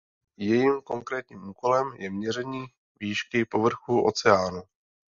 Jejím 0.37 0.81
konkrétním 0.81 1.49
úkolem 1.49 1.93
je 1.93 2.09
měření 2.09 2.65
výšky 2.99 3.45
povrchu 3.45 4.01
oceánů. 4.05 4.61